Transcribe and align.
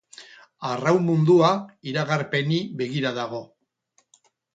Arraun 0.69 1.03
mundua 1.09 1.51
iragarpeni 1.91 2.57
begira 2.81 3.13
dago. 3.19 3.43